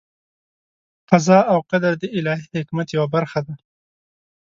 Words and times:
قضا 1.09 1.39
او 1.51 1.59
قدر 1.71 1.93
د 2.01 2.03
الهي 2.17 2.45
حکمت 2.61 2.87
یوه 2.95 3.07
برخه 3.15 3.39
ده. 3.47 3.55